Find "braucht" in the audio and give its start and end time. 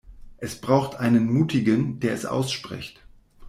0.59-0.99